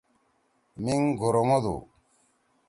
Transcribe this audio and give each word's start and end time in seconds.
میِنگ 0.83 1.05
گُھرومُودُو۔ 1.19 1.75